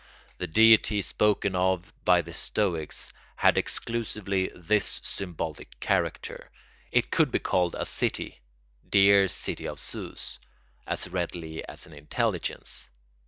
[0.39, 6.49] The deity spoken of by the Stoics had exclusively this symbolic character;
[6.91, 12.89] it could be called a city—dear City of Zeus—as readily as an intelligence.